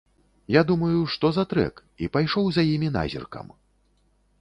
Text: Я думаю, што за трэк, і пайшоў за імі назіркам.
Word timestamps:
Я 0.55 0.63
думаю, 0.71 1.01
што 1.17 1.31
за 1.37 1.45
трэк, 1.53 1.75
і 2.07 2.11
пайшоў 2.17 2.51
за 2.59 2.67
імі 2.73 2.89
назіркам. 2.99 3.57